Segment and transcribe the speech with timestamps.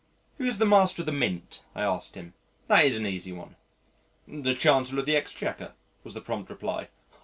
[0.39, 2.33] "Who's the Master of the Mint?" I asked him.
[2.67, 3.55] "That is an easy one."
[4.27, 6.87] "The Chancellor of the Exchequer," was the prompt reply.